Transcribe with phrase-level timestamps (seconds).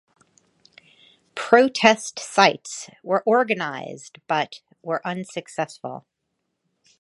[1.35, 6.07] Protest sites were organized but were unsuccessful.